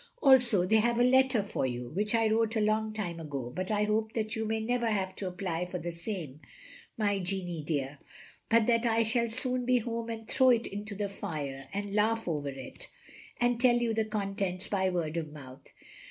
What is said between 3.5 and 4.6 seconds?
but I hope that you may